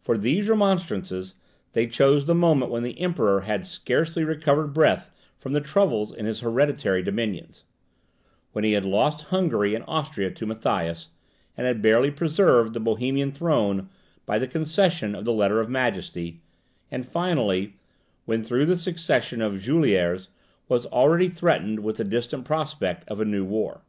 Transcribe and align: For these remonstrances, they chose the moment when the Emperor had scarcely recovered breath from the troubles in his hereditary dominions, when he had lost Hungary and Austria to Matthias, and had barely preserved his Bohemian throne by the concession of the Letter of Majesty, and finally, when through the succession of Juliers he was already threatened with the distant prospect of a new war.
For 0.00 0.16
these 0.16 0.48
remonstrances, 0.48 1.34
they 1.74 1.86
chose 1.86 2.24
the 2.24 2.34
moment 2.34 2.72
when 2.72 2.82
the 2.82 2.98
Emperor 2.98 3.42
had 3.42 3.66
scarcely 3.66 4.24
recovered 4.24 4.68
breath 4.68 5.10
from 5.36 5.52
the 5.52 5.60
troubles 5.60 6.12
in 6.12 6.24
his 6.24 6.40
hereditary 6.40 7.02
dominions, 7.02 7.64
when 8.52 8.64
he 8.64 8.72
had 8.72 8.86
lost 8.86 9.26
Hungary 9.26 9.74
and 9.74 9.84
Austria 9.86 10.30
to 10.30 10.46
Matthias, 10.46 11.10
and 11.58 11.66
had 11.66 11.82
barely 11.82 12.10
preserved 12.10 12.74
his 12.74 12.82
Bohemian 12.82 13.32
throne 13.32 13.90
by 14.24 14.38
the 14.38 14.48
concession 14.48 15.14
of 15.14 15.26
the 15.26 15.32
Letter 15.34 15.60
of 15.60 15.68
Majesty, 15.68 16.40
and 16.90 17.04
finally, 17.04 17.76
when 18.24 18.42
through 18.42 18.64
the 18.64 18.78
succession 18.78 19.42
of 19.42 19.60
Juliers 19.60 20.28
he 20.28 20.30
was 20.68 20.86
already 20.86 21.28
threatened 21.28 21.80
with 21.80 21.98
the 21.98 22.04
distant 22.04 22.46
prospect 22.46 23.06
of 23.10 23.20
a 23.20 23.26
new 23.26 23.44
war. 23.44 23.82